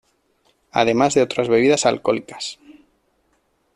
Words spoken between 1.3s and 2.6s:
bebidas alcohólicas.